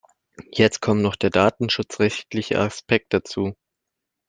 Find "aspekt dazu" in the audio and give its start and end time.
2.59-3.53